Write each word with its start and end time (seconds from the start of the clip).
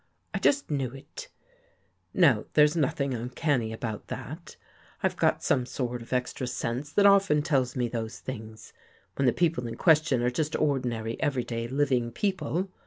I 0.33 0.39
just 0.39 0.71
knew 0.71 0.89
it. 0.95 1.27
Now 2.11 2.45
there's 2.53 2.75
nothing 2.75 3.13
uncanny 3.13 3.71
about 3.71 4.07
that. 4.07 4.55
I've 5.03 5.15
got 5.15 5.43
some 5.43 5.67
sort 5.67 6.01
of 6.01 6.11
extra 6.11 6.47
sense 6.47 6.91
that 6.93 7.05
often 7.05 7.43
tells 7.43 7.75
me 7.75 7.87
those 7.87 8.17
things, 8.17 8.73
when 9.15 9.27
the 9.27 9.31
people 9.31 9.67
in 9.67 9.75
question 9.75 10.23
are 10.23 10.31
just 10.31 10.55
ordinary, 10.59 11.21
everyday, 11.21 11.67
living 11.67 12.11
people. 12.11 12.71